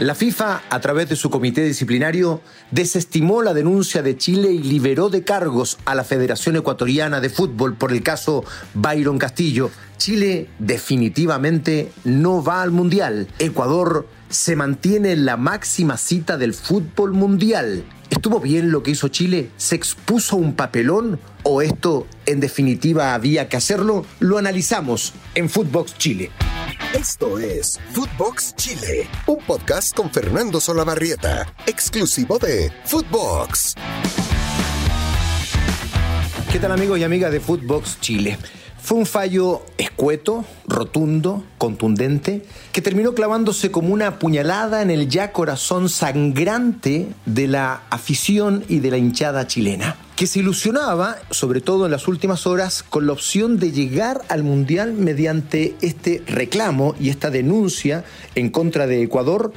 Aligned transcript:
La 0.00 0.16
FIFA, 0.16 0.62
a 0.70 0.80
través 0.80 1.08
de 1.08 1.14
su 1.14 1.30
comité 1.30 1.62
disciplinario, 1.62 2.40
desestimó 2.72 3.42
la 3.42 3.54
denuncia 3.54 4.02
de 4.02 4.16
Chile 4.16 4.50
y 4.50 4.58
liberó 4.58 5.08
de 5.08 5.22
cargos 5.22 5.78
a 5.84 5.94
la 5.94 6.02
Federación 6.02 6.56
Ecuatoriana 6.56 7.20
de 7.20 7.30
Fútbol 7.30 7.76
por 7.76 7.92
el 7.92 8.02
caso 8.02 8.44
Byron 8.74 9.18
Castillo. 9.18 9.70
Chile 9.96 10.48
definitivamente 10.58 11.92
no 12.02 12.42
va 12.42 12.62
al 12.62 12.72
Mundial. 12.72 13.28
Ecuador 13.38 14.08
se 14.28 14.56
mantiene 14.56 15.12
en 15.12 15.26
la 15.26 15.36
máxima 15.36 15.96
cita 15.96 16.36
del 16.38 16.54
fútbol 16.54 17.12
mundial. 17.12 17.84
¿Estuvo 18.10 18.40
bien 18.40 18.72
lo 18.72 18.82
que 18.82 18.90
hizo 18.90 19.06
Chile? 19.06 19.50
¿Se 19.56 19.76
expuso 19.76 20.34
un 20.34 20.56
papelón? 20.56 21.20
¿O 21.44 21.62
esto 21.62 22.08
en 22.26 22.40
definitiva 22.40 23.14
había 23.14 23.48
que 23.48 23.56
hacerlo? 23.56 24.04
Lo 24.18 24.38
analizamos 24.38 25.12
en 25.36 25.48
Footbox 25.48 25.96
Chile. 25.98 26.32
Esto 26.94 27.40
es 27.40 27.80
Footbox 27.90 28.54
Chile, 28.54 29.08
un 29.26 29.38
podcast 29.38 29.96
con 29.96 30.12
Fernando 30.12 30.60
Solabarrieta, 30.60 31.52
exclusivo 31.66 32.38
de 32.38 32.70
Footbox. 32.84 33.74
¿Qué 36.52 36.60
tal 36.60 36.70
amigos 36.70 37.00
y 37.00 37.02
amigas 37.02 37.32
de 37.32 37.40
Footbox 37.40 38.00
Chile? 38.00 38.38
Fue 38.80 38.96
un 38.96 39.06
fallo 39.06 39.66
escueto, 39.76 40.44
rotundo, 40.68 41.44
contundente, 41.58 42.46
que 42.70 42.80
terminó 42.80 43.12
clavándose 43.12 43.72
como 43.72 43.92
una 43.92 44.20
puñalada 44.20 44.80
en 44.80 44.92
el 44.92 45.08
ya 45.08 45.32
corazón 45.32 45.88
sangrante 45.88 47.08
de 47.26 47.48
la 47.48 47.82
afición 47.90 48.64
y 48.68 48.78
de 48.78 48.92
la 48.92 48.98
hinchada 48.98 49.48
chilena 49.48 49.96
que 50.16 50.26
se 50.26 50.40
ilusionaba, 50.40 51.16
sobre 51.30 51.60
todo 51.60 51.86
en 51.86 51.92
las 51.92 52.06
últimas 52.08 52.46
horas, 52.46 52.82
con 52.82 53.06
la 53.06 53.12
opción 53.12 53.58
de 53.58 53.72
llegar 53.72 54.22
al 54.28 54.42
Mundial 54.42 54.92
mediante 54.92 55.74
este 55.80 56.22
reclamo 56.26 56.94
y 57.00 57.08
esta 57.08 57.30
denuncia 57.30 58.04
en 58.34 58.50
contra 58.50 58.86
de 58.86 59.02
Ecuador 59.02 59.52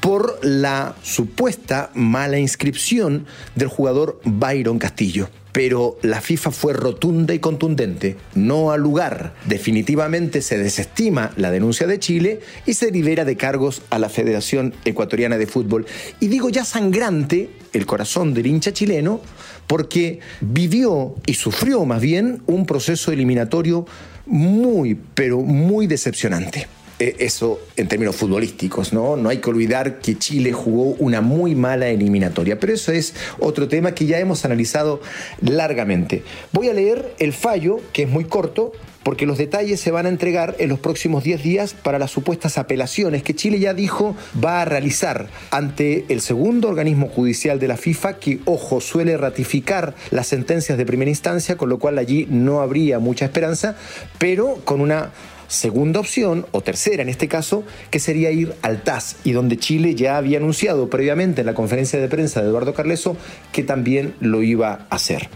por 0.00 0.38
la 0.42 0.94
supuesta 1.02 1.90
mala 1.94 2.38
inscripción 2.38 3.26
del 3.54 3.68
jugador 3.68 4.20
Byron 4.24 4.78
Castillo 4.78 5.28
pero 5.56 5.96
la 6.02 6.20
FIFA 6.20 6.50
fue 6.50 6.74
rotunda 6.74 7.32
y 7.32 7.38
contundente, 7.38 8.18
no 8.34 8.72
al 8.72 8.82
lugar. 8.82 9.32
Definitivamente 9.46 10.42
se 10.42 10.58
desestima 10.58 11.32
la 11.38 11.50
denuncia 11.50 11.86
de 11.86 11.98
Chile 11.98 12.40
y 12.66 12.74
se 12.74 12.90
libera 12.90 13.24
de 13.24 13.38
cargos 13.38 13.80
a 13.88 13.98
la 13.98 14.10
Federación 14.10 14.74
Ecuatoriana 14.84 15.38
de 15.38 15.46
Fútbol. 15.46 15.86
Y 16.20 16.28
digo 16.28 16.50
ya 16.50 16.66
sangrante 16.66 17.48
el 17.72 17.86
corazón 17.86 18.34
del 18.34 18.48
hincha 18.48 18.74
chileno 18.74 19.22
porque 19.66 20.20
vivió 20.42 21.14
y 21.24 21.32
sufrió 21.32 21.86
más 21.86 22.02
bien 22.02 22.42
un 22.44 22.66
proceso 22.66 23.10
eliminatorio 23.10 23.86
muy, 24.26 24.98
pero 25.14 25.40
muy 25.40 25.86
decepcionante. 25.86 26.68
Eh, 26.98 27.16
eso 27.18 27.60
en 27.76 27.88
términos 27.88 28.16
futbolísticos, 28.16 28.94
¿no? 28.94 29.16
No 29.16 29.28
hay 29.28 29.38
que 29.38 29.50
olvidar 29.50 29.98
que 29.98 30.16
Chile 30.16 30.52
jugó 30.52 30.94
una 30.98 31.20
muy 31.20 31.54
mala 31.54 31.88
eliminatoria, 31.88 32.58
pero 32.58 32.72
eso 32.72 32.90
es 32.90 33.14
otro 33.38 33.68
tema 33.68 33.92
que 33.92 34.06
ya 34.06 34.18
hemos 34.18 34.46
analizado 34.46 35.02
largamente. 35.42 36.22
Voy 36.52 36.70
a 36.70 36.72
leer 36.72 37.14
el 37.18 37.34
fallo, 37.34 37.80
que 37.92 38.04
es 38.04 38.08
muy 38.08 38.24
corto, 38.24 38.72
porque 39.02 39.26
los 39.26 39.36
detalles 39.36 39.78
se 39.78 39.90
van 39.90 40.06
a 40.06 40.08
entregar 40.08 40.56
en 40.58 40.70
los 40.70 40.80
próximos 40.80 41.22
10 41.22 41.42
días 41.42 41.74
para 41.74 41.98
las 41.98 42.10
supuestas 42.10 42.56
apelaciones 42.56 43.22
que 43.22 43.36
Chile 43.36 43.60
ya 43.60 43.74
dijo 43.74 44.16
va 44.42 44.62
a 44.62 44.64
realizar 44.64 45.28
ante 45.50 46.06
el 46.08 46.22
segundo 46.22 46.68
organismo 46.68 47.08
judicial 47.08 47.60
de 47.60 47.68
la 47.68 47.76
FIFA 47.76 48.14
que, 48.14 48.40
ojo, 48.46 48.80
suele 48.80 49.16
ratificar 49.18 49.94
las 50.10 50.26
sentencias 50.28 50.76
de 50.78 50.86
primera 50.86 51.10
instancia, 51.10 51.56
con 51.56 51.68
lo 51.68 51.78
cual 51.78 51.98
allí 51.98 52.26
no 52.30 52.62
habría 52.62 52.98
mucha 52.98 53.26
esperanza, 53.26 53.76
pero 54.18 54.56
con 54.64 54.80
una 54.80 55.12
segunda 55.48 56.00
opción, 56.00 56.46
o 56.52 56.60
tercera 56.60 57.02
en 57.02 57.08
este 57.08 57.28
caso, 57.28 57.64
que 57.90 58.00
sería 58.00 58.30
ir 58.30 58.54
al 58.62 58.82
TAS, 58.82 59.16
y 59.24 59.32
donde 59.32 59.56
Chile 59.56 59.94
ya 59.94 60.16
había 60.16 60.38
anunciado 60.38 60.90
previamente 60.90 61.40
en 61.40 61.46
la 61.46 61.54
conferencia 61.54 61.98
de 61.98 62.08
prensa 62.08 62.42
de 62.42 62.48
Eduardo 62.48 62.74
Carleso 62.74 63.16
que 63.52 63.62
también 63.62 64.14
lo 64.20 64.42
iba 64.42 64.86
a 64.90 64.94
hacer. 64.94 65.28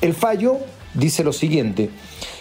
El 0.00 0.14
fallo 0.14 0.58
dice 0.94 1.24
lo 1.24 1.32
siguiente, 1.32 1.90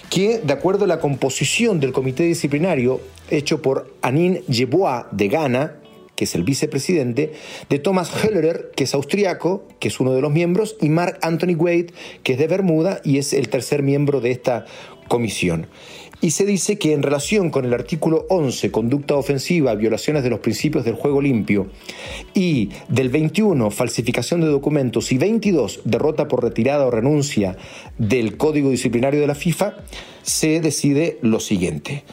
que 0.10 0.40
de 0.40 0.54
acuerdo 0.54 0.86
a 0.86 0.88
la 0.88 1.00
composición 1.00 1.80
del 1.80 1.92
comité 1.92 2.24
disciplinario 2.24 3.02
hecho 3.30 3.62
por 3.62 3.94
Anin 4.02 4.42
Yeboah 4.48 5.08
de 5.12 5.28
Ghana, 5.28 5.74
que 6.18 6.26
es 6.26 6.36
el 6.36 6.44
vicepresidente, 6.44 7.32
de 7.70 7.80
Thomas 7.80 8.12
Hellerer, 8.22 8.72
que 8.76 8.84
es 8.84 8.94
austriaco, 8.94 9.66
que 9.80 9.88
es 9.88 10.02
uno 10.02 10.12
de 10.14 10.20
los 10.20 10.34
miembros, 10.34 10.76
y 10.82 10.90
Mark 10.90 11.20
Anthony 11.22 11.56
Wade, 11.56 11.94
que 12.24 12.34
es 12.34 12.40
de 12.40 12.48
Bermuda 12.48 13.00
y 13.06 13.20
es 13.20 13.32
el 13.32 13.48
tercer 13.48 13.84
miembro 13.84 14.20
de 14.20 14.32
esta 14.32 14.66
comisión 15.08 15.68
y 16.22 16.32
se 16.32 16.46
dice 16.46 16.80
que 16.80 16.94
en 16.94 17.04
relación 17.04 17.50
con 17.50 17.66
el 17.66 17.74
artículo 17.74 18.26
11, 18.30 18.72
conducta 18.72 19.16
ofensiva, 19.16 19.76
violaciones 19.76 20.24
de 20.24 20.30
los 20.30 20.40
principios 20.40 20.84
del 20.84 20.96
juego 20.96 21.22
limpio, 21.22 21.68
y 22.34 22.70
del 22.88 23.10
21, 23.10 23.70
falsificación 23.70 24.42
de 24.42 24.48
documentos, 24.48 25.12
y 25.12 25.18
22, 25.18 25.82
derrota 25.84 26.28
por 26.28 26.44
retirada 26.44 26.86
o 26.86 26.92
renuncia 26.92 27.58
del 27.98 28.38
Código 28.38 28.72
Disciplinario 28.72 29.22
de 29.22 29.28
la 29.28 29.36
FIFA, 29.36 29.76
se 30.24 30.60
decide 30.60 31.20
lo 31.22 31.40
siguiente. 31.40 32.04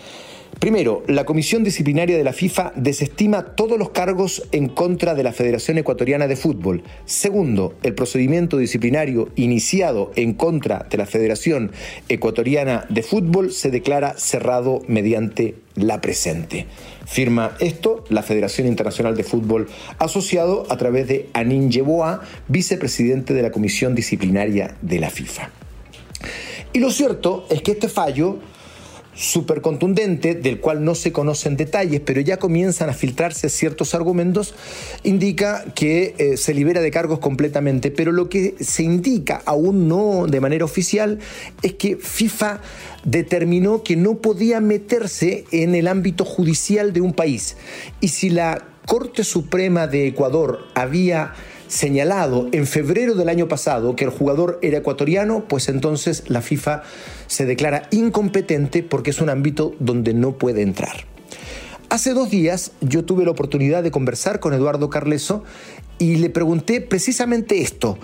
Primero, 0.64 1.02
la 1.08 1.26
Comisión 1.26 1.62
Disciplinaria 1.62 2.16
de 2.16 2.24
la 2.24 2.32
FIFA 2.32 2.72
desestima 2.74 3.54
todos 3.54 3.78
los 3.78 3.90
cargos 3.90 4.44
en 4.50 4.70
contra 4.70 5.14
de 5.14 5.22
la 5.22 5.34
Federación 5.34 5.76
Ecuatoriana 5.76 6.26
de 6.26 6.36
Fútbol. 6.36 6.82
Segundo, 7.04 7.74
el 7.82 7.94
procedimiento 7.94 8.56
disciplinario 8.56 9.28
iniciado 9.36 10.10
en 10.16 10.32
contra 10.32 10.86
de 10.88 10.96
la 10.96 11.04
Federación 11.04 11.70
Ecuatoriana 12.08 12.86
de 12.88 13.02
Fútbol 13.02 13.52
se 13.52 13.70
declara 13.70 14.14
cerrado 14.16 14.80
mediante 14.88 15.56
la 15.74 16.00
presente. 16.00 16.64
Firma 17.04 17.54
esto 17.60 18.02
la 18.08 18.22
Federación 18.22 18.66
Internacional 18.66 19.18
de 19.18 19.24
Fútbol 19.24 19.68
asociado 19.98 20.64
a 20.70 20.78
través 20.78 21.06
de 21.08 21.28
Anin 21.34 21.70
Yeboah, 21.70 22.22
vicepresidente 22.48 23.34
de 23.34 23.42
la 23.42 23.50
Comisión 23.50 23.94
Disciplinaria 23.94 24.76
de 24.80 24.98
la 24.98 25.10
FIFA. 25.10 25.50
Y 26.72 26.78
lo 26.78 26.90
cierto 26.90 27.44
es 27.50 27.60
que 27.60 27.72
este 27.72 27.90
fallo 27.90 28.38
súper 29.14 29.60
contundente, 29.60 30.34
del 30.34 30.60
cual 30.60 30.84
no 30.84 30.94
se 30.94 31.12
conocen 31.12 31.56
detalles, 31.56 32.00
pero 32.04 32.20
ya 32.20 32.38
comienzan 32.38 32.90
a 32.90 32.94
filtrarse 32.94 33.48
ciertos 33.48 33.94
argumentos, 33.94 34.54
indica 35.02 35.64
que 35.74 36.14
eh, 36.18 36.36
se 36.36 36.54
libera 36.54 36.80
de 36.80 36.90
cargos 36.90 37.18
completamente, 37.20 37.90
pero 37.90 38.12
lo 38.12 38.28
que 38.28 38.54
se 38.60 38.82
indica, 38.82 39.42
aún 39.44 39.88
no 39.88 40.26
de 40.26 40.40
manera 40.40 40.64
oficial, 40.64 41.18
es 41.62 41.74
que 41.74 41.96
FIFA 41.96 42.60
determinó 43.04 43.82
que 43.82 43.96
no 43.96 44.18
podía 44.18 44.60
meterse 44.60 45.44
en 45.50 45.74
el 45.74 45.88
ámbito 45.88 46.24
judicial 46.24 46.92
de 46.92 47.00
un 47.00 47.12
país. 47.12 47.56
Y 48.00 48.08
si 48.08 48.30
la 48.30 48.66
Corte 48.86 49.24
Suprema 49.24 49.86
de 49.86 50.08
Ecuador 50.08 50.60
había 50.74 51.32
señalado 51.68 52.48
en 52.52 52.66
febrero 52.66 53.14
del 53.14 53.28
año 53.28 53.48
pasado 53.48 53.96
que 53.96 54.04
el 54.04 54.10
jugador 54.10 54.58
era 54.62 54.78
ecuatoriano, 54.78 55.46
pues 55.48 55.68
entonces 55.68 56.24
la 56.28 56.42
FIFA 56.42 56.82
se 57.34 57.46
declara 57.46 57.88
incompetente 57.90 58.84
porque 58.84 59.10
es 59.10 59.20
un 59.20 59.28
ámbito 59.28 59.74
donde 59.80 60.14
no 60.14 60.38
puede 60.38 60.62
entrar. 60.62 61.04
Hace 61.88 62.14
dos 62.14 62.30
días 62.30 62.70
yo 62.80 63.04
tuve 63.04 63.24
la 63.24 63.32
oportunidad 63.32 63.82
de 63.82 63.90
conversar 63.90 64.38
con 64.38 64.54
Eduardo 64.54 64.88
Carleso 64.88 65.42
y 65.98 66.16
le 66.16 66.30
pregunté 66.30 66.80
precisamente 66.80 67.60
esto, 67.60 67.98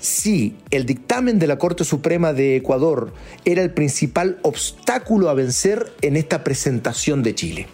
si 0.00 0.56
el 0.70 0.84
dictamen 0.84 1.38
de 1.38 1.46
la 1.46 1.58
Corte 1.58 1.84
Suprema 1.84 2.34
de 2.34 2.56
Ecuador 2.56 3.14
era 3.46 3.62
el 3.62 3.72
principal 3.72 4.38
obstáculo 4.42 5.30
a 5.30 5.34
vencer 5.34 5.90
en 6.02 6.16
esta 6.16 6.44
presentación 6.44 7.22
de 7.22 7.34
Chile. 7.34 7.66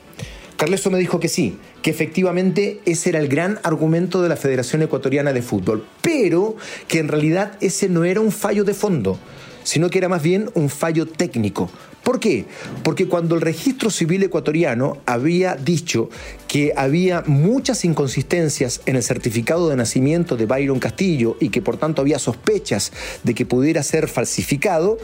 Carleso 0.57 0.93
me 0.93 0.99
dijo 0.99 1.19
que 1.19 1.29
sí, 1.29 1.57
que 1.83 1.91
efectivamente 1.91 2.81
ese 2.85 3.09
era 3.09 3.19
el 3.19 3.27
gran 3.27 3.59
argumento 3.65 4.23
de 4.23 4.29
la 4.29 4.37
Federación 4.37 4.83
Ecuatoriana 4.83 5.33
de 5.33 5.43
Fútbol, 5.43 5.85
pero 6.03 6.55
que 6.87 7.01
en 7.01 7.09
realidad 7.09 7.59
ese 7.61 7.89
no 7.89 8.05
era 8.05 8.21
un 8.21 8.31
fallo 8.31 8.63
de 8.63 8.75
fondo, 8.75 9.19
sino 9.63 9.91
que 9.91 9.99
era 9.99 10.09
más 10.09 10.23
bien 10.23 10.51
un 10.55 10.69
fallo 10.69 11.07
técnico. 11.07 11.71
¿Por 12.03 12.19
qué? 12.19 12.47
Porque 12.83 13.07
cuando 13.07 13.35
el 13.35 13.41
registro 13.41 13.91
civil 13.91 14.23
ecuatoriano 14.23 14.99
había 15.05 15.55
dicho 15.55 16.09
que 16.49 16.73
había 16.75 17.23
muchas 17.27 17.85
inconsistencias 17.85 18.81
en 18.87 18.97
el 18.97 19.03
certificado 19.03 19.69
de 19.69 19.77
nacimiento 19.77 20.37
de 20.37 20.47
Byron 20.47 20.79
Castillo 20.79 21.37
y 21.41 21.51
que 21.51 21.61
por 21.61 21.77
tanto 21.77 22.01
había 22.01 22.19
sospechas 22.19 22.93
de 23.23 23.35
que 23.35 23.45
pudiera 23.45 23.83
ser 23.83 24.09
falsificado, 24.09 24.99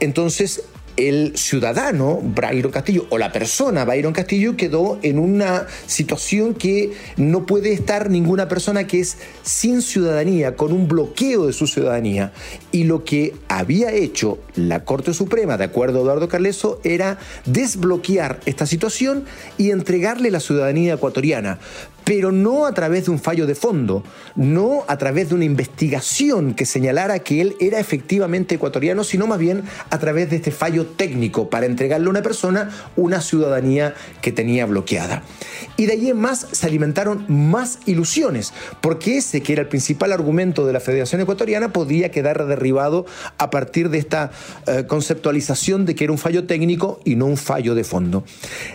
entonces 0.00 0.62
el 0.96 1.36
ciudadano 1.36 2.20
Byron 2.22 2.70
Castillo 2.70 3.06
o 3.10 3.18
la 3.18 3.32
persona 3.32 3.84
Byron 3.84 4.12
Castillo 4.12 4.56
quedó 4.56 4.98
en 5.02 5.18
una 5.18 5.66
situación 5.86 6.54
que 6.54 6.92
no 7.16 7.46
puede 7.46 7.72
estar 7.72 8.10
ninguna 8.10 8.48
persona 8.48 8.86
que 8.86 9.00
es 9.00 9.18
sin 9.42 9.82
ciudadanía, 9.82 10.56
con 10.56 10.72
un 10.72 10.88
bloqueo 10.88 11.46
de 11.46 11.52
su 11.52 11.66
ciudadanía. 11.66 12.32
Y 12.72 12.84
lo 12.84 13.04
que 13.04 13.34
había 13.48 13.92
hecho 13.92 14.38
la 14.54 14.84
Corte 14.84 15.14
Suprema, 15.14 15.56
de 15.56 15.64
acuerdo 15.64 15.98
a 15.98 16.02
Eduardo 16.02 16.28
Carleso, 16.28 16.80
era 16.84 17.18
desbloquear 17.44 18.40
esta 18.46 18.66
situación 18.66 19.24
y 19.58 19.70
entregarle 19.70 20.30
la 20.30 20.40
ciudadanía 20.40 20.94
ecuatoriana. 20.94 21.58
Pero 22.04 22.32
no 22.32 22.66
a 22.66 22.74
través 22.74 23.06
de 23.06 23.10
un 23.10 23.18
fallo 23.18 23.46
de 23.46 23.54
fondo, 23.54 24.04
no 24.36 24.84
a 24.88 24.98
través 24.98 25.30
de 25.30 25.34
una 25.34 25.44
investigación 25.44 26.54
que 26.54 26.66
señalara 26.66 27.18
que 27.20 27.40
él 27.40 27.56
era 27.60 27.80
efectivamente 27.80 28.54
ecuatoriano, 28.54 29.04
sino 29.04 29.26
más 29.26 29.38
bien 29.38 29.64
a 29.90 29.98
través 29.98 30.30
de 30.30 30.36
este 30.36 30.50
fallo 30.50 30.86
técnico 30.86 31.50
para 31.50 31.66
entregarle 31.66 32.06
a 32.06 32.10
una 32.10 32.22
persona 32.22 32.70
una 32.96 33.20
ciudadanía 33.20 33.94
que 34.20 34.32
tenía 34.32 34.66
bloqueada. 34.66 35.22
Y 35.76 35.86
de 35.86 35.94
allí 35.94 36.10
en 36.10 36.18
más 36.18 36.46
se 36.52 36.66
alimentaron 36.66 37.24
más 37.28 37.78
ilusiones, 37.86 38.52
porque 38.80 39.18
ese 39.18 39.42
que 39.42 39.52
era 39.52 39.62
el 39.62 39.68
principal 39.68 40.12
argumento 40.12 40.66
de 40.66 40.72
la 40.72 40.80
Federación 40.80 41.20
Ecuatoriana 41.20 41.72
podía 41.72 42.10
quedar 42.10 42.46
derribado 42.46 43.06
a 43.38 43.50
partir 43.50 43.90
de 43.90 43.98
esta 43.98 44.30
eh, 44.66 44.84
conceptualización 44.86 45.84
de 45.86 45.94
que 45.94 46.04
era 46.04 46.12
un 46.12 46.18
fallo 46.18 46.44
técnico 46.44 47.00
y 47.04 47.16
no 47.16 47.26
un 47.26 47.36
fallo 47.36 47.74
de 47.74 47.84
fondo. 47.84 48.24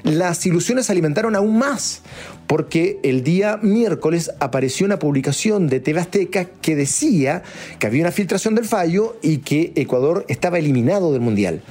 Las 0.04 0.46
ilusiones 0.46 0.88
se 0.88 0.92
alimentaron 0.92 1.36
aún 1.36 1.58
más, 1.58 2.02
porque 2.48 3.00
el 3.04 3.19
día 3.24 3.60
miércoles 3.62 4.32
apareció 4.40 4.86
una 4.86 5.00
publicación 5.00 5.68
de 5.68 5.80
TV 5.80 6.00
Azteca 6.00 6.46
que 6.46 6.76
decía 6.76 7.44
que 7.80 7.88
había 7.88 8.02
una 8.02 8.12
filtración 8.12 8.56
del 8.56 8.66
fallo 8.66 9.18
y 9.22 9.38
que 9.38 9.74
Ecuador 9.76 10.26
estaba 10.28 10.60
eliminado 10.60 11.12
del 11.12 11.22
Mundial. 11.22 11.62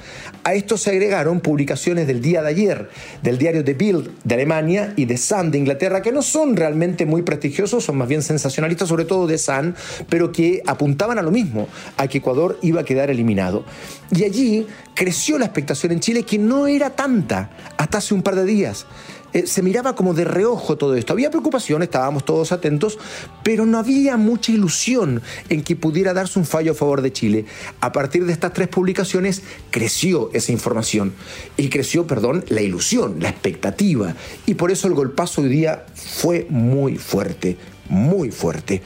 A 0.44 0.54
esto 0.54 0.78
se 0.78 0.90
agregaron 0.90 1.40
publicaciones 1.40 2.06
del 2.06 2.22
día 2.22 2.42
de 2.42 2.48
ayer 2.48 2.88
del 3.22 3.38
diario 3.38 3.64
The 3.64 3.74
Bild 3.74 4.10
de 4.24 4.34
Alemania 4.34 4.94
y 4.96 5.04
de 5.04 5.18
Sun 5.18 5.50
de 5.50 5.58
Inglaterra, 5.58 6.00
que 6.00 6.12
no 6.12 6.22
son 6.22 6.56
realmente 6.56 7.04
muy 7.06 7.22
prestigiosos, 7.22 7.84
son 7.84 7.98
más 7.98 8.08
bien 8.08 8.22
sensacionalistas, 8.22 8.88
sobre 8.88 9.04
todo 9.04 9.26
de 9.26 9.36
Sun, 9.36 9.74
pero 10.08 10.32
que 10.32 10.62
apuntaban 10.66 11.18
a 11.18 11.22
lo 11.22 11.30
mismo, 11.30 11.68
a 11.96 12.08
que 12.08 12.18
Ecuador 12.18 12.58
iba 12.62 12.80
a 12.80 12.84
quedar 12.84 13.10
eliminado. 13.10 13.64
Y 14.10 14.24
allí 14.24 14.66
creció 14.94 15.38
la 15.38 15.44
expectación 15.44 15.92
en 15.92 16.00
Chile, 16.00 16.22
que 16.22 16.38
no 16.38 16.66
era 16.66 16.90
tanta 16.90 17.50
hasta 17.76 17.98
hace 17.98 18.14
un 18.14 18.22
par 18.22 18.34
de 18.34 18.44
días. 18.44 18.86
Eh, 19.32 19.46
se 19.46 19.62
miraba 19.62 19.94
como 19.94 20.14
de 20.14 20.24
reojo 20.24 20.76
todo 20.76 20.94
esto. 20.94 21.12
Había 21.12 21.30
preocupación, 21.30 21.82
estábamos 21.82 22.24
todos 22.24 22.52
atentos, 22.52 22.98
pero 23.42 23.66
no 23.66 23.78
había 23.78 24.16
mucha 24.16 24.52
ilusión 24.52 25.22
en 25.48 25.62
que 25.62 25.76
pudiera 25.76 26.14
darse 26.14 26.38
un 26.38 26.46
fallo 26.46 26.72
a 26.72 26.74
favor 26.74 27.02
de 27.02 27.12
Chile. 27.12 27.44
A 27.80 27.92
partir 27.92 28.24
de 28.24 28.32
estas 28.32 28.52
tres 28.52 28.68
publicaciones 28.68 29.42
creció 29.70 30.30
esa 30.32 30.52
información 30.52 31.12
y 31.56 31.68
creció, 31.68 32.06
perdón, 32.06 32.44
la 32.48 32.62
ilusión, 32.62 33.16
la 33.20 33.28
expectativa. 33.28 34.14
Y 34.46 34.54
por 34.54 34.70
eso 34.70 34.88
el 34.88 34.94
golpazo 34.94 35.42
hoy 35.42 35.48
día 35.48 35.84
fue 35.94 36.46
muy 36.48 36.96
fuerte, 36.96 37.56
muy 37.88 38.30
fuerte. 38.30 38.82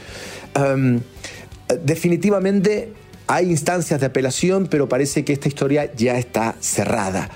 definitivamente 1.83 2.93
hay 3.27 3.49
instancias 3.49 3.99
de 3.99 4.05
apelación, 4.05 4.67
pero 4.67 4.89
parece 4.89 5.23
que 5.23 5.33
esta 5.33 5.47
historia 5.47 5.93
ya 5.95 6.17
está 6.17 6.55
cerrada. 6.59 7.29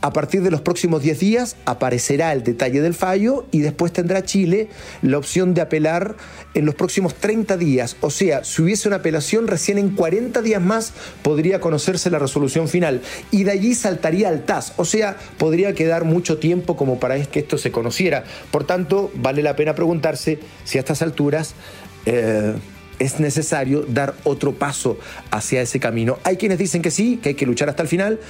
A 0.00 0.12
partir 0.12 0.42
de 0.42 0.50
los 0.50 0.60
próximos 0.60 1.02
10 1.02 1.18
días 1.18 1.56
aparecerá 1.64 2.32
el 2.32 2.42
detalle 2.42 2.80
del 2.80 2.94
fallo 2.94 3.46
y 3.50 3.60
después 3.60 3.92
tendrá 3.92 4.24
Chile 4.24 4.68
la 5.02 5.18
opción 5.18 5.52
de 5.54 5.62
apelar 5.62 6.16
en 6.54 6.64
los 6.64 6.74
próximos 6.74 7.14
30 7.14 7.56
días. 7.56 7.96
O 8.00 8.10
sea, 8.10 8.44
si 8.44 8.62
hubiese 8.62 8.88
una 8.88 8.98
apelación, 8.98 9.46
recién 9.46 9.78
en 9.78 9.90
40 9.90 10.42
días 10.42 10.62
más 10.62 10.92
podría 11.22 11.60
conocerse 11.60 12.10
la 12.10 12.18
resolución 12.18 12.68
final 12.68 13.02
y 13.30 13.44
de 13.44 13.52
allí 13.52 13.74
saltaría 13.74 14.28
al 14.28 14.44
TAS. 14.44 14.74
O 14.76 14.84
sea, 14.84 15.16
podría 15.38 15.74
quedar 15.74 16.04
mucho 16.04 16.38
tiempo 16.38 16.76
como 16.76 17.00
para 17.00 17.20
que 17.22 17.40
esto 17.40 17.58
se 17.58 17.72
conociera. 17.72 18.24
Por 18.50 18.64
tanto, 18.64 19.10
vale 19.14 19.42
la 19.42 19.56
pena 19.56 19.74
preguntarse 19.74 20.38
si 20.64 20.78
a 20.78 20.80
estas 20.80 21.02
alturas... 21.02 21.54
Eh, 22.04 22.54
es 22.98 23.20
necesario 23.20 23.84
dar 23.88 24.14
otro 24.24 24.52
paso 24.52 24.98
hacia 25.30 25.62
ese 25.62 25.80
camino. 25.80 26.18
Hay 26.24 26.36
quienes 26.36 26.58
dicen 26.58 26.82
que 26.82 26.90
sí, 26.90 27.18
que 27.22 27.30
hay 27.30 27.34
que 27.34 27.46
luchar 27.46 27.68
hasta 27.68 27.82
el 27.82 27.88
final. 27.88 28.20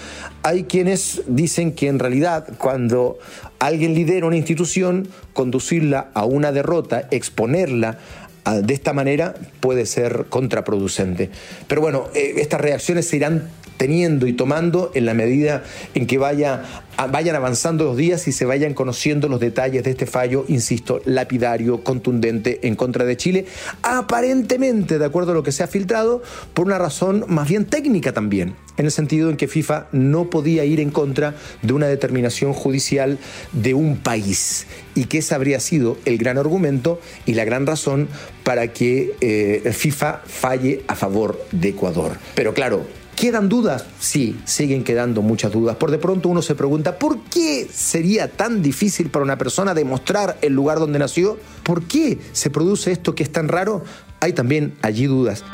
Hay 0.43 0.65
quienes 0.65 1.23
dicen 1.27 1.73
que 1.73 1.89
en 1.89 1.99
realidad 1.99 2.49
cuando 2.59 3.19
alguien 3.59 3.95
lidera 3.95 4.27
una 4.27 4.37
institución, 4.37 5.09
conducirla 5.33 6.11
a 6.15 6.25
una 6.25 6.53
derrota, 6.53 7.09
exponerla 7.11 7.99
ah, 8.45 8.57
de 8.57 8.75
esta 8.75 8.93
manera 8.93 9.35
puede 9.61 9.87
ser 9.87 10.27
contraproducente. 10.29 11.31
Pero 11.69 11.81
bueno, 11.81 12.09
eh, 12.15 12.35
estas 12.39 12.61
reacciones 12.61 13.07
se 13.09 13.17
irán 13.17 13.49
teniendo 13.77 14.27
y 14.27 14.33
tomando 14.33 14.91
en 14.95 15.07
la 15.07 15.15
medida 15.15 15.65
en 15.95 16.07
que 16.07 16.19
vaya, 16.19 16.63
vayan 17.11 17.37
avanzando 17.37 17.85
los 17.85 17.97
días 17.97 18.27
y 18.29 18.33
se 18.33 18.45
vayan 18.45 18.75
conociendo 18.75 19.29
los 19.29 19.41
detalles 19.41 19.85
de 19.85 19.91
este 19.91 20.07
fallo, 20.07 20.45
insisto, 20.49 21.01
lapidario, 21.05 21.83
contundente 21.83 22.67
en 22.67 22.77
contra 22.77 23.05
de 23.05 23.17
Chile, 23.17 23.47
aparentemente, 23.83 24.99
de 24.99 25.05
acuerdo 25.05 25.33
a 25.33 25.35
lo 25.35 25.43
que 25.43 25.53
se 25.53 25.63
ha 25.63 25.67
filtrado, 25.67 26.23
por 26.55 26.67
una 26.67 26.79
razón 26.79 27.25
más 27.29 27.49
bien 27.49 27.65
técnica 27.65 28.13
también, 28.13 28.55
en 28.77 28.87
el 28.87 28.93
sentido 28.93 29.31
en 29.31 29.37
que 29.37 29.49
FIFA 29.49 29.89
no 29.93 30.31
podía 30.31 30.65
ir 30.65 30.81
en 30.81 30.91
contra 30.91 31.35
de 31.63 31.73
una 31.73 31.87
determinación 31.87 32.53
judicial 32.53 33.19
de 33.53 33.75
un 33.75 33.97
país 33.97 34.67
y 34.95 35.05
que 35.05 35.19
ese 35.19 35.35
habría 35.35 35.61
sido 35.61 35.99
el 36.05 36.19
gran 36.19 36.39
argumento 36.39 37.01
y 37.27 37.35
la 37.35 37.45
gran 37.45 37.67
razón 37.67 38.09
para 38.45 38.73
que 38.73 39.15
eh, 39.21 39.73
FIFA 39.73 40.23
falle 40.27 40.83
a 40.89 40.95
favor 40.95 41.39
de 41.53 41.69
Ecuador. 41.69 42.17
Pero 42.35 42.55
claro, 42.55 42.87
¿Quedan 43.17 43.49
dudas? 43.49 43.87
Sí, 43.99 44.39
siguen 44.45 44.85
quedando 44.85 45.23
muchas 45.23 45.51
dudas. 45.51 45.77
Por 45.77 45.91
de 45.91 45.97
pronto 45.97 46.29
uno 46.29 46.43
se 46.43 46.55
pregunta, 46.55 46.99
¿por 46.99 47.19
qué 47.25 47.67
sería 47.73 48.31
tan 48.31 48.61
difícil 48.61 49.09
para 49.09 49.25
una 49.25 49.39
persona 49.39 49.73
demostrar 49.73 50.37
el 50.43 50.53
lugar 50.53 50.79
donde 50.79 50.99
nació? 50.99 51.39
¿Por 51.63 51.85
qué 51.85 52.19
se 52.33 52.51
produce 52.51 52.93
esto 52.93 53.15
que 53.15 53.23
es 53.23 53.33
tan 53.33 53.49
raro? 53.49 53.83
Hay 54.21 54.35
también 54.35 54.77
allí 54.83 55.07
dudas. 55.07 55.45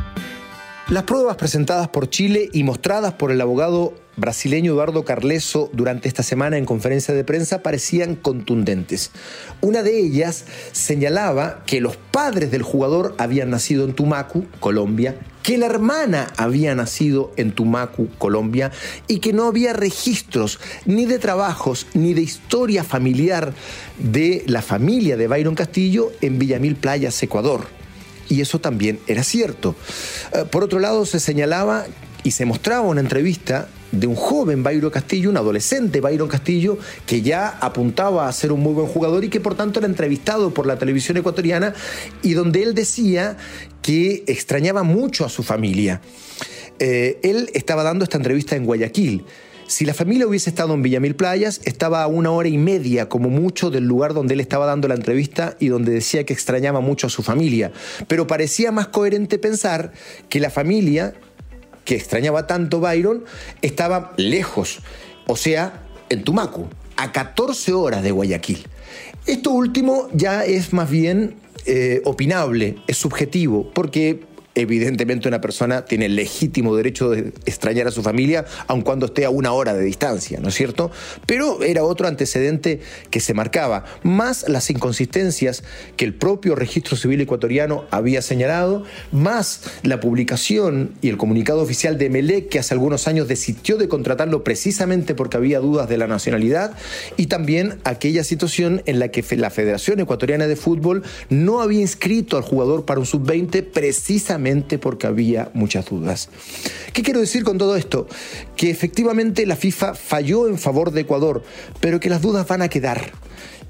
Las 0.88 1.04
pruebas 1.04 1.36
presentadas 1.36 1.86
por 1.86 2.10
Chile 2.10 2.50
y 2.52 2.64
mostradas 2.64 3.12
por 3.12 3.30
el 3.30 3.40
abogado 3.40 3.94
brasileño 4.16 4.72
Eduardo 4.72 5.04
Carleso 5.04 5.70
durante 5.72 6.08
esta 6.08 6.22
semana 6.22 6.58
en 6.58 6.64
conferencia 6.64 7.14
de 7.14 7.24
prensa 7.24 7.62
parecían 7.62 8.14
contundentes. 8.14 9.10
Una 9.60 9.82
de 9.82 9.98
ellas 9.98 10.44
señalaba 10.72 11.62
que 11.66 11.80
los 11.80 11.96
padres 11.96 12.50
del 12.50 12.62
jugador 12.62 13.14
habían 13.18 13.50
nacido 13.50 13.84
en 13.84 13.94
Tumacu, 13.94 14.46
Colombia, 14.60 15.16
que 15.42 15.58
la 15.58 15.66
hermana 15.66 16.32
había 16.36 16.74
nacido 16.74 17.32
en 17.36 17.52
Tumacu, 17.52 18.08
Colombia, 18.18 18.70
y 19.08 19.18
que 19.18 19.32
no 19.32 19.46
había 19.46 19.72
registros 19.72 20.60
ni 20.84 21.06
de 21.06 21.18
trabajos 21.18 21.86
ni 21.94 22.14
de 22.14 22.22
historia 22.22 22.84
familiar 22.84 23.52
de 23.98 24.44
la 24.46 24.62
familia 24.62 25.16
de 25.16 25.26
Byron 25.26 25.54
Castillo 25.54 26.12
en 26.20 26.38
Villamil 26.38 26.76
Playas, 26.76 27.22
Ecuador. 27.22 27.66
Y 28.28 28.40
eso 28.40 28.60
también 28.60 29.00
era 29.08 29.24
cierto. 29.24 29.74
Eh, 30.32 30.44
por 30.50 30.62
otro 30.62 30.78
lado, 30.78 31.04
se 31.04 31.20
señalaba 31.20 31.86
y 32.24 32.30
se 32.30 32.44
mostraba 32.44 32.82
una 32.82 33.00
entrevista 33.00 33.68
de 33.90 34.06
un 34.06 34.14
joven 34.14 34.62
Byron 34.62 34.90
Castillo, 34.90 35.30
un 35.30 35.36
adolescente 35.36 36.00
Byron 36.00 36.28
Castillo, 36.28 36.78
que 37.06 37.22
ya 37.22 37.48
apuntaba 37.48 38.28
a 38.28 38.32
ser 38.32 38.52
un 38.52 38.60
muy 38.60 38.72
buen 38.72 38.86
jugador 38.86 39.24
y 39.24 39.28
que 39.28 39.40
por 39.40 39.54
tanto 39.54 39.80
era 39.80 39.86
entrevistado 39.86 40.54
por 40.54 40.66
la 40.66 40.78
televisión 40.78 41.16
ecuatoriana 41.18 41.74
y 42.22 42.32
donde 42.32 42.62
él 42.62 42.74
decía 42.74 43.36
que 43.82 44.24
extrañaba 44.26 44.82
mucho 44.82 45.24
a 45.24 45.28
su 45.28 45.42
familia. 45.42 46.00
Eh, 46.78 47.20
él 47.22 47.50
estaba 47.54 47.82
dando 47.82 48.04
esta 48.04 48.16
entrevista 48.16 48.56
en 48.56 48.64
Guayaquil. 48.64 49.24
Si 49.66 49.84
la 49.86 49.94
familia 49.94 50.26
hubiese 50.26 50.50
estado 50.50 50.74
en 50.74 50.82
Villamil 50.82 51.14
Playas, 51.14 51.60
estaba 51.64 52.02
a 52.02 52.06
una 52.06 52.30
hora 52.30 52.48
y 52.48 52.58
media 52.58 53.08
como 53.08 53.30
mucho 53.30 53.70
del 53.70 53.84
lugar 53.84 54.12
donde 54.12 54.34
él 54.34 54.40
estaba 54.40 54.66
dando 54.66 54.88
la 54.88 54.94
entrevista 54.94 55.56
y 55.60 55.68
donde 55.68 55.92
decía 55.92 56.24
que 56.24 56.32
extrañaba 56.32 56.80
mucho 56.80 57.06
a 57.06 57.10
su 57.10 57.22
familia. 57.22 57.72
Pero 58.06 58.26
parecía 58.26 58.70
más 58.70 58.88
coherente 58.88 59.38
pensar 59.38 59.92
que 60.28 60.40
la 60.40 60.50
familia 60.50 61.14
que 61.84 61.94
extrañaba 61.94 62.46
tanto 62.46 62.80
Byron, 62.80 63.24
estaba 63.60 64.12
lejos, 64.16 64.80
o 65.26 65.36
sea, 65.36 65.82
en 66.08 66.24
Tumacu, 66.24 66.68
a 66.96 67.12
14 67.12 67.72
horas 67.72 68.02
de 68.02 68.10
Guayaquil. 68.10 68.66
Esto 69.26 69.50
último 69.50 70.08
ya 70.12 70.44
es 70.44 70.72
más 70.72 70.90
bien 70.90 71.36
eh, 71.64 72.02
opinable, 72.04 72.76
es 72.86 72.96
subjetivo, 72.96 73.70
porque 73.72 74.24
evidentemente 74.54 75.28
una 75.28 75.40
persona 75.40 75.84
tiene 75.84 76.06
el 76.06 76.16
legítimo 76.16 76.76
derecho 76.76 77.10
de 77.10 77.32
extrañar 77.46 77.86
a 77.86 77.90
su 77.90 78.02
familia, 78.02 78.44
aun 78.66 78.82
cuando 78.82 79.06
esté 79.06 79.24
a 79.24 79.30
una 79.30 79.52
hora 79.52 79.74
de 79.74 79.84
distancia, 79.84 80.40
¿no 80.40 80.48
es 80.48 80.54
cierto? 80.54 80.90
Pero 81.26 81.62
era 81.62 81.84
otro 81.84 82.06
antecedente 82.06 82.80
que 83.10 83.20
se 83.20 83.34
marcaba, 83.34 83.84
más 84.02 84.48
las 84.48 84.68
inconsistencias 84.70 85.64
que 85.96 86.04
el 86.04 86.14
propio 86.14 86.54
registro 86.54 86.96
civil 86.96 87.20
ecuatoriano 87.20 87.84
había 87.90 88.20
señalado, 88.20 88.84
más 89.10 89.62
la 89.82 90.00
publicación 90.00 90.94
y 91.00 91.08
el 91.08 91.16
comunicado 91.16 91.62
oficial 91.62 91.96
de 91.96 92.10
Melec 92.10 92.48
que 92.48 92.58
hace 92.58 92.74
algunos 92.74 93.08
años 93.08 93.28
desistió 93.28 93.76
de 93.76 93.88
contratarlo 93.88 94.44
precisamente 94.44 95.14
porque 95.14 95.36
había 95.36 95.60
dudas 95.60 95.88
de 95.88 95.96
la 95.96 96.06
nacionalidad, 96.06 96.76
y 97.16 97.26
también 97.26 97.78
aquella 97.84 98.24
situación 98.24 98.82
en 98.86 98.98
la 98.98 99.08
que 99.08 99.24
la 99.36 99.50
Federación 99.50 100.00
Ecuatoriana 100.00 100.46
de 100.46 100.56
Fútbol 100.56 101.02
no 101.30 101.62
había 101.62 101.80
inscrito 101.80 102.36
al 102.36 102.42
jugador 102.42 102.84
para 102.84 103.00
un 103.00 103.06
sub-20 103.06 103.64
precisamente 103.72 104.41
porque 104.78 105.06
había 105.06 105.50
muchas 105.54 105.86
dudas. 105.86 106.28
¿Qué 106.92 107.02
quiero 107.02 107.20
decir 107.20 107.44
con 107.44 107.58
todo 107.58 107.76
esto? 107.76 108.08
Que 108.56 108.70
efectivamente 108.70 109.46
la 109.46 109.56
FIFA 109.56 109.94
falló 109.94 110.48
en 110.48 110.58
favor 110.58 110.90
de 110.90 111.02
Ecuador, 111.02 111.42
pero 111.80 112.00
que 112.00 112.10
las 112.10 112.22
dudas 112.22 112.46
van 112.46 112.62
a 112.62 112.68
quedar. 112.68 113.12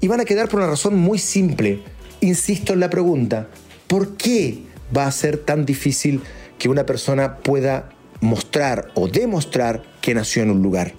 Y 0.01 0.07
van 0.07 0.19
a 0.19 0.25
quedar 0.25 0.49
por 0.49 0.59
una 0.59 0.69
razón 0.69 0.97
muy 0.97 1.19
simple. 1.19 1.79
Insisto 2.21 2.73
en 2.73 2.79
la 2.79 2.89
pregunta, 2.89 3.47
¿por 3.87 4.17
qué 4.17 4.63
va 4.95 5.05
a 5.05 5.11
ser 5.11 5.37
tan 5.37 5.65
difícil 5.65 6.21
que 6.57 6.69
una 6.69 6.85
persona 6.85 7.37
pueda 7.37 7.89
mostrar 8.21 8.91
o 8.95 9.07
demostrar 9.07 9.83
que 10.01 10.13
nació 10.13 10.43
en 10.43 10.51
un 10.51 10.61
lugar? 10.61 10.93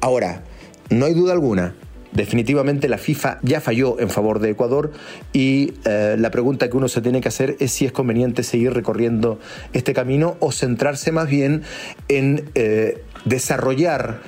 Ahora, 0.00 0.44
no 0.90 1.06
hay 1.06 1.14
duda 1.14 1.32
alguna, 1.32 1.74
definitivamente 2.12 2.88
la 2.88 2.98
FIFA 2.98 3.38
ya 3.42 3.60
falló 3.60 4.00
en 4.00 4.10
favor 4.10 4.38
de 4.38 4.50
Ecuador 4.50 4.92
y 5.32 5.74
eh, 5.84 6.16
la 6.18 6.30
pregunta 6.30 6.68
que 6.70 6.76
uno 6.76 6.88
se 6.88 7.00
tiene 7.00 7.20
que 7.20 7.28
hacer 7.28 7.56
es 7.60 7.72
si 7.72 7.84
es 7.84 7.92
conveniente 7.92 8.42
seguir 8.42 8.72
recorriendo 8.72 9.38
este 9.72 9.92
camino 9.92 10.36
o 10.40 10.52
centrarse 10.52 11.12
más 11.12 11.28
bien 11.28 11.62
en 12.08 12.50
eh, 12.54 13.02
desarrollar 13.24 14.20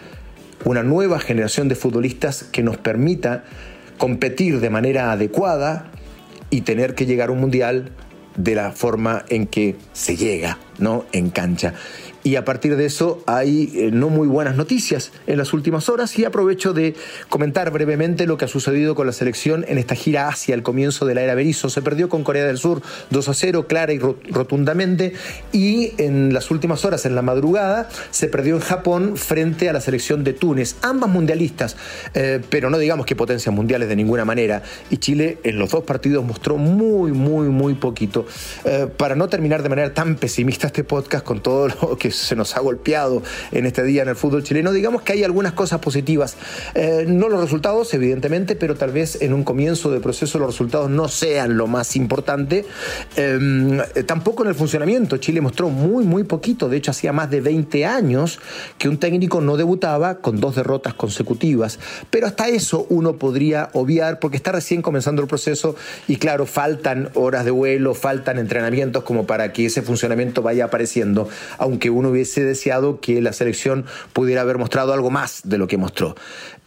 una 0.64 0.82
nueva 0.82 1.18
generación 1.18 1.68
de 1.68 1.74
futbolistas 1.74 2.44
que 2.44 2.62
nos 2.62 2.76
permita 2.76 3.44
competir 3.98 4.60
de 4.60 4.70
manera 4.70 5.12
adecuada 5.12 5.90
y 6.50 6.62
tener 6.62 6.94
que 6.94 7.06
llegar 7.06 7.30
a 7.30 7.32
un 7.32 7.40
mundial 7.40 7.92
de 8.36 8.54
la 8.54 8.72
forma 8.72 9.24
en 9.28 9.46
que 9.46 9.76
se 9.92 10.16
llega, 10.16 10.58
¿no? 10.78 11.04
En 11.12 11.30
cancha 11.30 11.74
y 12.22 12.36
a 12.36 12.44
partir 12.44 12.76
de 12.76 12.86
eso 12.86 13.22
hay 13.26 13.70
eh, 13.74 13.90
no 13.92 14.08
muy 14.08 14.28
buenas 14.28 14.56
noticias 14.56 15.12
en 15.26 15.38
las 15.38 15.52
últimas 15.52 15.88
horas 15.88 16.18
y 16.18 16.24
aprovecho 16.24 16.72
de 16.72 16.94
comentar 17.28 17.70
brevemente 17.70 18.26
lo 18.26 18.36
que 18.36 18.44
ha 18.44 18.48
sucedido 18.48 18.94
con 18.94 19.06
la 19.06 19.12
selección 19.12 19.64
en 19.68 19.78
esta 19.78 19.94
gira 19.94 20.28
hacia 20.28 20.54
el 20.54 20.62
comienzo 20.62 21.06
de 21.06 21.14
la 21.14 21.22
era 21.22 21.34
Berizzo. 21.34 21.70
Se 21.70 21.82
perdió 21.82 22.08
con 22.08 22.24
Corea 22.24 22.44
del 22.44 22.58
Sur 22.58 22.82
2 23.10 23.28
a 23.28 23.34
0, 23.34 23.66
clara 23.66 23.92
y 23.92 23.98
rotundamente, 23.98 25.14
y 25.52 25.92
en 25.98 26.32
las 26.34 26.50
últimas 26.50 26.84
horas, 26.84 27.06
en 27.06 27.14
la 27.14 27.22
madrugada, 27.22 27.88
se 28.10 28.28
perdió 28.28 28.56
en 28.56 28.60
Japón 28.60 29.16
frente 29.16 29.68
a 29.68 29.72
la 29.72 29.80
selección 29.80 30.24
de 30.24 30.32
Túnez, 30.32 30.76
ambas 30.82 31.10
mundialistas, 31.10 31.76
eh, 32.14 32.40
pero 32.50 32.70
no 32.70 32.78
digamos 32.78 33.06
que 33.06 33.16
potencias 33.16 33.54
mundiales 33.54 33.88
de 33.88 33.96
ninguna 33.96 34.24
manera, 34.24 34.62
y 34.90 34.98
Chile 34.98 35.38
en 35.44 35.58
los 35.58 35.70
dos 35.70 35.84
partidos 35.84 36.24
mostró 36.24 36.56
muy, 36.56 37.12
muy, 37.12 37.48
muy 37.48 37.74
poquito. 37.74 38.26
Eh, 38.64 38.88
para 38.96 39.14
no 39.14 39.28
terminar 39.28 39.62
de 39.62 39.68
manera 39.68 39.94
tan 39.94 40.16
pesimista 40.16 40.66
este 40.66 40.84
podcast 40.84 41.24
con 41.24 41.40
todo 41.42 41.68
lo 41.68 41.96
que 41.96 42.09
se 42.10 42.36
nos 42.36 42.56
ha 42.56 42.60
golpeado 42.60 43.22
en 43.52 43.66
este 43.66 43.82
día 43.82 44.02
en 44.02 44.08
el 44.08 44.16
fútbol 44.16 44.42
chileno, 44.42 44.72
digamos 44.72 45.02
que 45.02 45.12
hay 45.12 45.24
algunas 45.24 45.52
cosas 45.52 45.80
positivas. 45.80 46.36
Eh, 46.74 47.04
no 47.08 47.28
los 47.28 47.40
resultados, 47.40 47.92
evidentemente, 47.94 48.56
pero 48.56 48.76
tal 48.76 48.92
vez 48.92 49.20
en 49.20 49.32
un 49.32 49.44
comienzo 49.44 49.90
de 49.90 50.00
proceso 50.00 50.38
los 50.38 50.48
resultados 50.48 50.90
no 50.90 51.08
sean 51.08 51.56
lo 51.56 51.66
más 51.66 51.96
importante. 51.96 52.64
Em, 53.16 53.78
tampoco 54.06 54.42
en 54.42 54.48
el 54.48 54.54
funcionamiento. 54.54 55.16
Chile 55.18 55.40
mostró 55.40 55.70
muy, 55.70 56.04
muy 56.04 56.24
poquito. 56.24 56.68
De 56.68 56.76
hecho, 56.76 56.90
hacía 56.90 57.12
más 57.12 57.30
de 57.30 57.40
20 57.40 57.86
años 57.86 58.38
que 58.78 58.88
un 58.88 58.98
técnico 58.98 59.40
no 59.40 59.56
debutaba 59.56 60.16
con 60.16 60.40
dos 60.40 60.56
derrotas 60.56 60.94
consecutivas. 60.94 61.78
Pero 62.10 62.26
hasta 62.26 62.48
eso 62.48 62.86
uno 62.88 63.14
podría 63.14 63.70
obviar 63.72 64.18
porque 64.18 64.36
está 64.36 64.52
recién 64.52 64.82
comenzando 64.82 65.22
el 65.22 65.28
proceso 65.28 65.76
y 66.08 66.16
claro, 66.16 66.46
faltan 66.46 67.10
horas 67.14 67.44
de 67.44 67.50
vuelo, 67.50 67.94
faltan 67.94 68.38
entrenamientos 68.38 69.04
como 69.04 69.26
para 69.26 69.52
que 69.52 69.66
ese 69.66 69.82
funcionamiento 69.82 70.42
vaya 70.42 70.66
apareciendo, 70.66 71.28
aunque 71.58 71.90
uno 71.90 71.99
hubiese 72.06 72.44
deseado 72.44 73.00
que 73.00 73.20
la 73.20 73.32
selección 73.32 73.86
pudiera 74.12 74.42
haber 74.42 74.58
mostrado 74.58 74.92
algo 74.92 75.10
más 75.10 75.42
de 75.44 75.58
lo 75.58 75.66
que 75.66 75.76
mostró. 75.76 76.14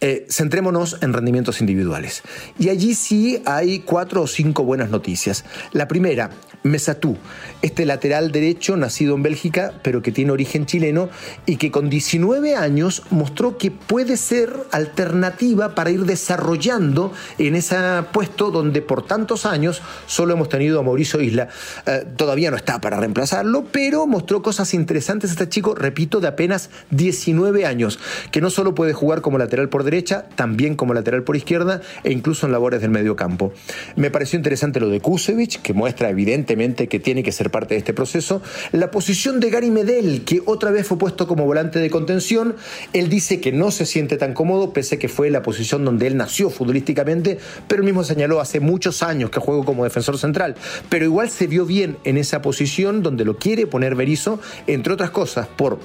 Eh, 0.06 0.26
centrémonos 0.28 0.98
en 1.00 1.14
rendimientos 1.14 1.62
individuales. 1.62 2.24
Y 2.58 2.68
allí 2.68 2.94
sí 2.94 3.40
hay 3.46 3.78
cuatro 3.78 4.20
o 4.20 4.26
cinco 4.26 4.62
buenas 4.62 4.90
noticias. 4.90 5.46
La 5.72 5.88
primera, 5.88 6.28
Mesatú, 6.62 7.16
este 7.62 7.86
lateral 7.86 8.30
derecho 8.30 8.76
nacido 8.76 9.14
en 9.14 9.22
Bélgica, 9.22 9.72
pero 9.82 10.02
que 10.02 10.12
tiene 10.12 10.32
origen 10.32 10.66
chileno 10.66 11.08
y 11.46 11.56
que 11.56 11.70
con 11.70 11.88
19 11.88 12.54
años 12.54 13.02
mostró 13.08 13.56
que 13.56 13.70
puede 13.70 14.18
ser 14.18 14.50
alternativa 14.72 15.74
para 15.74 15.90
ir 15.90 16.04
desarrollando 16.04 17.12
en 17.38 17.54
ese 17.54 17.76
puesto 18.12 18.50
donde 18.50 18.82
por 18.82 19.06
tantos 19.06 19.46
años 19.46 19.80
solo 20.06 20.34
hemos 20.34 20.50
tenido 20.50 20.80
a 20.80 20.82
Mauricio 20.82 21.22
Isla. 21.22 21.48
Eh, 21.86 22.06
todavía 22.16 22.50
no 22.50 22.58
está 22.58 22.78
para 22.78 22.98
reemplazarlo, 22.98 23.64
pero 23.72 24.06
mostró 24.06 24.42
cosas 24.42 24.74
interesantes 24.74 25.30
este 25.30 25.48
chico, 25.48 25.74
repito, 25.74 26.20
de 26.20 26.28
apenas 26.28 26.68
19 26.90 27.64
años, 27.64 27.98
que 28.30 28.42
no 28.42 28.50
solo 28.50 28.74
puede 28.74 28.92
jugar 28.92 29.22
como 29.22 29.38
lateral 29.38 29.70
por 29.70 29.84
también 30.02 30.76
como 30.76 30.94
lateral 30.94 31.22
por 31.22 31.36
izquierda 31.36 31.80
e 32.02 32.12
incluso 32.12 32.46
en 32.46 32.52
labores 32.52 32.80
del 32.80 32.90
medio 32.90 33.16
campo. 33.16 33.52
Me 33.96 34.10
pareció 34.10 34.36
interesante 34.36 34.80
lo 34.80 34.88
de 34.88 35.00
Kusevich, 35.00 35.60
que 35.62 35.72
muestra 35.72 36.10
evidentemente 36.10 36.88
que 36.88 36.98
tiene 36.98 37.22
que 37.22 37.32
ser 37.32 37.50
parte 37.50 37.74
de 37.74 37.78
este 37.78 37.94
proceso. 37.94 38.42
La 38.72 38.90
posición 38.90 39.40
de 39.40 39.50
Gary 39.50 39.70
Medel, 39.70 40.24
que 40.24 40.42
otra 40.44 40.70
vez 40.70 40.86
fue 40.86 40.98
puesto 40.98 41.26
como 41.26 41.44
volante 41.46 41.78
de 41.78 41.90
contención, 41.90 42.56
él 42.92 43.08
dice 43.08 43.40
que 43.40 43.52
no 43.52 43.70
se 43.70 43.86
siente 43.86 44.16
tan 44.16 44.34
cómodo, 44.34 44.72
pese 44.72 44.96
a 44.96 44.98
que 44.98 45.08
fue 45.08 45.30
la 45.30 45.42
posición 45.42 45.84
donde 45.84 46.06
él 46.06 46.16
nació 46.16 46.50
futbolísticamente, 46.50 47.38
pero 47.68 47.82
él 47.82 47.86
mismo 47.86 48.04
señaló 48.04 48.40
hace 48.40 48.60
muchos 48.60 49.02
años 49.02 49.30
que 49.30 49.40
juego 49.40 49.64
como 49.64 49.84
defensor 49.84 50.18
central, 50.18 50.56
pero 50.88 51.04
igual 51.04 51.30
se 51.30 51.46
vio 51.46 51.66
bien 51.66 51.96
en 52.04 52.16
esa 52.16 52.42
posición 52.42 53.02
donde 53.02 53.24
lo 53.24 53.38
quiere 53.38 53.66
poner 53.66 53.94
Berizzo, 53.94 54.40
entre 54.66 54.92
otras 54.92 55.10
cosas, 55.10 55.46
por 55.46 55.78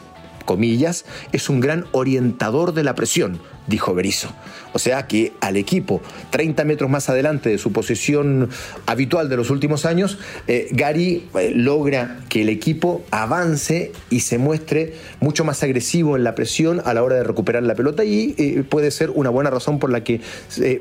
comillas, 0.49 1.05
es 1.31 1.47
un 1.47 1.59
gran 1.59 1.85
orientador 1.91 2.73
de 2.73 2.83
la 2.83 2.95
presión, 2.95 3.39
dijo 3.67 3.93
Berizzo. 3.93 4.29
O 4.73 4.79
sea 4.79 5.05
que 5.05 5.33
al 5.41 5.57
equipo, 5.57 6.01
30 6.31 6.65
metros 6.65 6.89
más 6.89 7.07
adelante 7.07 7.49
de 7.49 7.59
su 7.59 7.71
posición 7.71 8.49
habitual 8.87 9.29
de 9.29 9.37
los 9.37 9.51
últimos 9.51 9.85
años, 9.85 10.17
eh, 10.47 10.67
Gary 10.71 11.27
eh, 11.35 11.51
logra 11.53 12.19
que 12.29 12.41
el 12.41 12.49
equipo 12.49 13.03
avance 13.11 13.91
y 14.09 14.21
se 14.21 14.39
muestre 14.39 14.95
mucho 15.19 15.43
más 15.43 15.61
agresivo 15.61 16.15
en 16.15 16.23
la 16.23 16.33
presión 16.33 16.81
a 16.83 16.95
la 16.95 17.03
hora 17.03 17.15
de 17.15 17.23
recuperar 17.23 17.61
la 17.61 17.75
pelota 17.75 18.03
y 18.03 18.33
eh, 18.39 18.63
puede 18.67 18.89
ser 18.89 19.11
una 19.11 19.29
buena 19.29 19.51
razón 19.51 19.77
por 19.77 19.91
la 19.91 20.03
que 20.03 20.21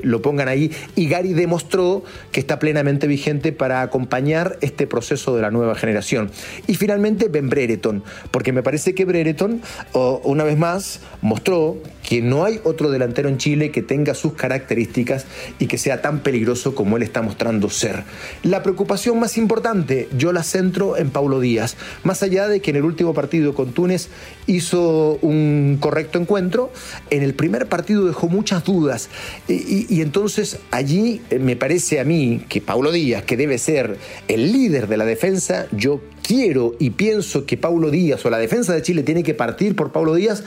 lo 0.03 0.23
pongan 0.23 0.49
ahí. 0.49 0.71
Y 0.97 1.09
Gary 1.09 1.35
demostró 1.35 2.05
que 2.33 2.41
está 2.41 2.59
plenamente 2.59 3.07
vigente 3.07 3.53
para 3.53 3.83
acompañar 3.83 4.57
este 4.63 4.87
proceso 4.87 5.37
de 5.37 5.43
la 5.43 5.51
nueva 5.51 5.75
generación. 5.75 6.31
Y 6.67 6.75
finalmente 6.75 7.29
Ben 7.29 7.51
Brereton, 7.51 8.03
porque 8.31 8.53
me 8.53 8.63
parece 8.63 8.95
que 8.95 9.05
Brereton, 9.05 9.58
una 9.93 10.45
vez 10.45 10.59
más, 10.59 11.01
mostró 11.21 11.77
que 12.09 12.23
no 12.23 12.47
hay 12.47 12.59
otro 12.65 12.91
delantero 12.91 13.29
en 13.29 13.37
Chile 13.37 13.71
que 13.71 13.83
tenga 13.83 14.15
sus 14.15 14.33
características 14.33 15.27
y 15.59 15.67
que 15.67 15.77
sea 15.77 16.01
tan 16.01 16.21
peligroso 16.21 16.75
como 16.75 16.97
él 16.97 17.03
está 17.03 17.21
mostrando 17.21 17.69
ser. 17.69 18.03
La 18.43 18.63
preocupación 18.63 19.21
más 19.21 19.37
importante 19.37 20.09
yo 20.17 20.33
la 20.33 20.43
centro 20.43 20.97
en 20.97 21.11
Paulo 21.11 21.39
Díaz, 21.39 21.77
más 22.05 22.23
allá 22.23 22.49
de 22.49 22.63
que 22.63 22.71
en 22.71 22.77
el 22.77 22.85
último 22.85 23.13
partido 23.13 23.53
con 23.53 23.73
Túnez 23.73 24.09
hizo 24.47 25.19
un 25.21 25.77
correcto 25.81 26.19
encuentro, 26.19 26.73
en 27.11 27.23
el 27.23 27.35
primer 27.35 27.67
partido 27.67 28.07
dejó 28.07 28.29
muchas 28.29 28.65
dudas 28.65 29.11
y, 29.47 29.87
y 29.95 30.01
entonces 30.01 30.61
allí 30.71 31.21
eh, 31.29 31.39
me 31.39 31.57
parece 31.57 32.01
a 32.01 32.05
mí 32.05 32.43
que 32.49 32.63
Paulo 32.63 32.91
Díaz, 32.91 33.25
que 33.25 33.37
debe 33.37 33.59
ser 33.59 33.99
el 34.29 34.51
líder 34.51 34.89
de 34.89 34.97
la 34.97 35.05
defensa, 35.05 35.67
yo 35.73 36.01
quiero 36.29 36.75
y 36.79 36.91
pienso 36.91 37.47
que 37.47 37.57
Paulo 37.57 37.91
Díaz 37.91 38.25
o 38.27 38.31
la 38.31 38.37
defensa 38.37 38.75
de 38.75 38.83
Chile 38.83 39.03
tiene 39.03 39.23
que 39.23 39.33
partir 39.33 39.75
por 39.75 39.93
Paulo 39.93 40.15
Díaz, 40.15 40.45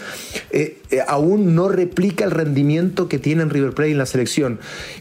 eh, 0.52 0.78
eh, 0.92 1.00
aún 1.08 1.51
no 1.56 1.70
replica 1.70 2.26
el 2.26 2.32
rendimiento 2.32 3.08
que 3.08 3.20
tiene 3.20 3.44
en 3.44 3.50
River 3.50 3.74
Plate 3.74 3.92
en 3.92 3.98
la 3.98 4.06
selección. 4.06 4.60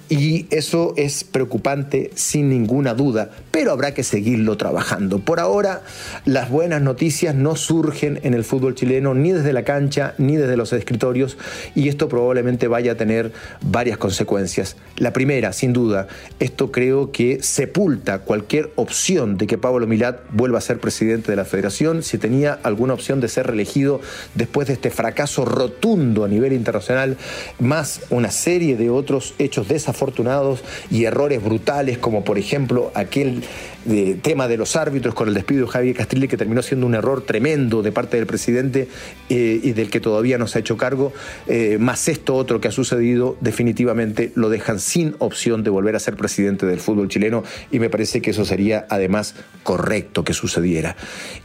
Y 0.09 0.47
eso 0.51 0.95
es 0.97 1.25
preocupante 1.25 2.11
sin 2.15 2.51
ninguna 2.51 2.95
duda, 2.95 3.31
pero 3.51 3.73
habrá 3.73 3.95
que 3.95 4.03
seguirlo 4.03 4.57
trabajando. 4.57 5.21
Por 5.21 5.41
ahora, 5.41 5.83
las 6.25 6.51
buenas 6.51 6.83
noticias 6.83 7.35
no 7.35 7.57
surgen 7.57 8.21
en 8.23 8.35
el 8.35 8.45
fútbol 8.45 8.75
chileno 8.75 9.15
ni 9.15 9.33
desde 9.33 9.53
la 9.53 9.65
cancha 9.65 10.15
ni 10.19 10.37
desde 10.37 10.57
los 10.57 10.73
escritorios 10.73 11.37
y 11.75 11.89
esto 11.89 12.09
probablemente 12.09 12.69
vaya 12.69 12.93
a 12.93 12.95
tener 12.97 13.33
varias 13.61 13.99
consecuencias. 13.99 14.77
La 14.97 15.13
primera, 15.13 15.53
sin 15.53 15.73
duda, 15.73 16.09
esto 16.39 16.73
creo 16.73 17.13
que 17.13 17.43
sepulta 17.43 18.21
cualquier 18.21 18.71
opción 18.77 19.37
de 19.37 19.47
que 19.47 19.59
Pablo 19.59 19.87
Milat 19.87 20.21
vuelva 20.33 20.59
a 20.59 20.63
ser 20.63 20.81
presidente 20.81 21.31
de 21.31 21.37
la 21.37 21.45
federación, 21.45 22.03
si 22.03 22.19
tenía 22.19 22.59
alguna 22.63 22.95
opción 22.95 23.21
de 23.21 23.29
ser 23.29 23.47
reelegido 23.47 24.01
después 24.35 24.69
de 24.69 24.75
este 24.75 24.91
fracaso 24.91 25.45
rotundo 25.45 26.25
a 26.25 26.29
nivel 26.29 26.40
internacional, 26.49 27.17
más 27.59 28.03
una 28.11 28.31
serie 28.31 28.77
de 28.77 28.91
otros 28.91 29.35
hechos 29.39 29.69
desafortunados 29.69 30.63
y 30.91 31.05
errores 31.05 31.43
brutales, 31.43 31.99
como 31.99 32.25
por 32.25 32.39
ejemplo 32.39 32.91
aquel 32.95 33.43
de 33.85 34.15
tema 34.15 34.47
de 34.49 34.57
los 34.57 34.77
árbitros 34.77 35.15
con 35.15 35.29
el 35.29 35.35
despido 35.35 35.67
de 35.67 35.73
Javier 35.73 35.97
Castrile, 35.97 36.29
que 36.29 36.37
terminó 36.37 36.63
siendo 36.63 36.87
un 36.87 36.95
error 36.95 37.23
tremendo 37.23 37.83
de 37.83 37.93
parte 37.93 38.17
del 38.17 38.27
presidente 38.27 38.89
eh, 39.29 39.61
y 39.63 39.73
del 39.73 39.91
que 39.91 40.01
todavía 40.01 40.39
no 40.39 40.47
se 40.47 40.59
ha 40.59 40.61
hecho 40.61 40.77
cargo, 40.77 41.13
eh, 41.47 41.79
más 41.79 42.09
esto 42.09 42.35
otro 42.35 42.61
que 42.61 42.69
ha 42.69 42.73
sucedido, 42.73 43.37
definitivamente 43.41 44.33
lo 44.35 44.49
dejan 44.51 44.81
sin 44.81 45.15
opción 45.19 45.63
de 45.63 45.71
volver 45.71 45.97
a 45.97 46.01
ser 46.01 46.17
presidente 46.17 46.67
del 46.67 46.81
fútbol 46.81 47.09
chileno 47.09 47.43
y 47.71 47.79
me 47.79 47.91
parece 47.91 48.21
que 48.21 48.31
eso 48.31 48.45
sería 48.45 48.87
además 48.91 49.35
correcto 49.63 50.25
que 50.25 50.35
sucediera. 50.35 50.97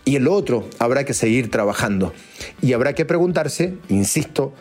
Y 0.04 0.16
el 0.16 0.28
otro, 0.28 0.68
habrá 0.80 1.06
que 1.06 1.14
seguir 1.14 1.50
trabajando 1.50 2.14
y 2.62 2.74
habrá 2.74 2.94
que 2.94 3.06
preguntarse, 3.06 3.75
insisto, 3.90 4.54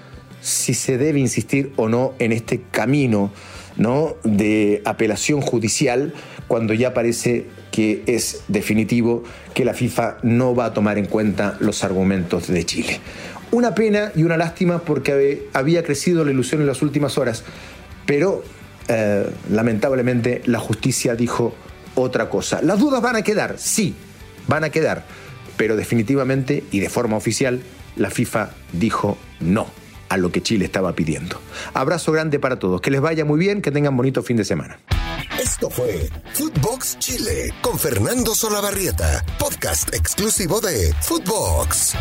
si 0.45 0.75
se 0.75 0.99
debe 0.99 1.19
insistir 1.19 1.73
o 1.77 1.89
no 1.89 2.13
en 2.19 2.31
este 2.31 2.61
camino 2.71 3.33
¿no? 3.79 4.15
de 4.25 4.83
apelación 4.85 5.41
judicial 5.41 6.13
cuando 6.49 6.75
ya 6.75 6.93
parece 6.93 7.47
que 7.73 8.03
es 8.07 8.43
definitivo 8.49 9.25
que 9.55 9.65
la 9.65 9.73
FIFA 9.73 10.19
no 10.23 10.55
va 10.55 10.67
a 10.67 10.75
tomar 10.75 10.99
en 10.99 11.07
cuenta 11.07 11.57
los 11.61 11.83
argumentos 11.83 12.49
de 12.49 12.63
Chile. 12.65 13.01
Una 13.53 13.75
pena 13.75 14.13
y 14.15 14.23
una 14.23 14.37
lástima 14.37 14.81
porque 14.81 15.49
había 15.55 15.83
crecido 15.83 16.27
la 16.27 16.31
ilusión 16.31 16.61
en 16.61 16.67
las 16.67 16.83
últimas 16.83 17.17
horas, 17.17 17.43
pero 18.05 18.45
eh, 18.89 19.27
lamentablemente 19.51 20.43
la 20.45 20.59
justicia 20.59 21.15
dijo 21.15 21.55
otra 21.95 22.29
cosa. 22.29 22.61
Las 22.61 22.79
dudas 22.79 23.01
van 23.01 23.17
a 23.17 23.23
quedar, 23.23 23.55
sí, 23.57 23.95
van 24.47 24.63
a 24.63 24.69
quedar, 24.69 25.07
pero 25.57 25.75
definitivamente 25.75 26.65
y 26.71 26.81
de 26.81 26.91
forma 26.91 27.17
oficial 27.17 27.63
la 27.97 28.11
FIFA 28.11 28.51
dijo 28.75 29.17
no 29.41 29.84
a 30.15 30.17
lo 30.17 30.31
que 30.31 30.43
Chile 30.43 30.65
estaba 30.65 30.95
pidiendo. 30.95 31.41
Abrazo 31.75 32.13
grande 32.13 32.39
para 32.39 32.59
todos, 32.59 32.81
que 32.81 32.91
les 32.91 33.01
vaya 33.01 33.25
muy 33.25 33.39
bien, 33.39 33.61
que 33.61 33.71
tengan 33.71 33.97
bonito 33.97 34.23
fin 34.23 34.37
de 34.37 34.45
semana. 34.45 34.79
Esto 35.41 35.69
fue 35.69 36.09
Footbox 36.33 36.99
Chile 37.01 37.53
con 37.61 37.79
Fernando 37.79 38.35
Solabarrieta, 38.35 39.25
podcast 39.39 39.93
exclusivo 39.93 40.61
de 40.61 40.95
Footbox. 41.03 41.95